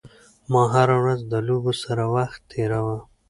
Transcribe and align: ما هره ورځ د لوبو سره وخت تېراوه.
ما 0.51 0.63
هره 0.73 0.95
ورځ 1.01 1.19
د 1.31 1.33
لوبو 1.47 1.73
سره 1.83 2.03
وخت 2.15 2.39
تېراوه. 2.51 2.97